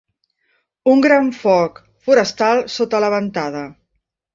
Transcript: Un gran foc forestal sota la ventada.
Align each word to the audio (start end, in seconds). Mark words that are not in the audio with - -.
Un 0.93 1.03
gran 1.07 1.29
foc 1.43 1.79
forestal 2.09 2.67
sota 2.81 3.07
la 3.09 3.15
ventada. 3.19 3.69